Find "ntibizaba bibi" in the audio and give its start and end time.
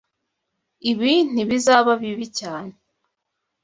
1.31-2.27